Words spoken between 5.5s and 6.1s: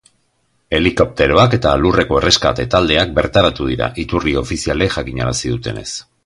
dutenez.